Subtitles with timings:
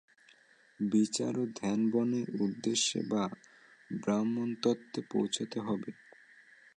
[0.79, 3.23] বিচার ও ধ্যানবলে উদ্দেশ্য বা
[3.89, 5.89] ব্রহ্মতত্ত্বে পৌঁছুতে হবে।